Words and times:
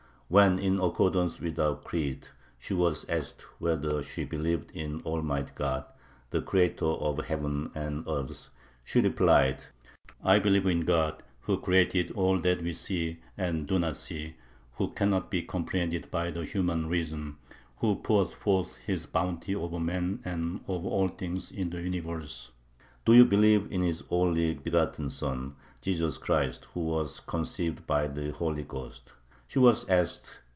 When, 0.33 0.59
in 0.59 0.79
accordance 0.79 1.41
with 1.41 1.59
our 1.59 1.75
creed, 1.75 2.25
she 2.57 2.73
was 2.73 3.03
asked 3.09 3.41
whether 3.59 4.01
she 4.01 4.23
believed 4.23 4.71
in 4.71 5.01
Almighty 5.01 5.51
God, 5.53 5.83
the 6.29 6.41
Creator 6.41 6.85
of 6.85 7.17
heaven 7.25 7.69
and 7.75 8.05
earth, 8.07 8.47
she 8.85 9.01
replied: 9.01 9.65
"I 10.23 10.39
believe 10.39 10.65
in 10.67 10.85
God, 10.85 11.21
who 11.41 11.59
created 11.59 12.11
all 12.13 12.39
that 12.39 12.63
we 12.63 12.71
see 12.71 13.19
and 13.37 13.67
do 13.67 13.77
not 13.77 13.97
see, 13.97 14.37
who 14.75 14.91
cannot 14.91 15.29
be 15.29 15.41
comprehended 15.41 16.09
by 16.09 16.31
the 16.31 16.45
human 16.45 16.87
reason, 16.87 17.35
who 17.79 17.97
poureth 17.97 18.33
forth 18.33 18.77
His 18.77 19.05
bounty 19.05 19.53
over 19.53 19.81
man 19.81 20.21
and 20.23 20.61
over 20.65 20.87
all 20.87 21.09
things 21.09 21.51
in 21.51 21.71
the 21.71 21.81
universe." 21.81 22.51
"Do 23.03 23.11
you 23.11 23.25
believe 23.25 23.69
in 23.69 23.81
His 23.81 24.05
only 24.09 24.53
begotten 24.53 25.09
Son, 25.09 25.57
Jesus 25.81 26.17
Christ, 26.17 26.69
who 26.73 26.85
was 26.85 27.19
conceived 27.19 27.85
by 27.85 28.07
the 28.07 28.31
Holy 28.31 28.63
Ghost?" 28.63 29.11
she 29.47 29.59
was 29.59 29.85
asked. 29.89 30.39